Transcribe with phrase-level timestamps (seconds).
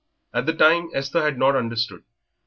[0.33, 2.03] At the time Esther had not understood.